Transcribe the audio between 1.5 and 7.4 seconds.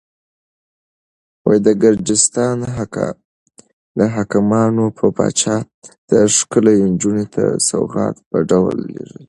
د ګرجستان حاکمانو به پاچا ته ښکلې نجونې د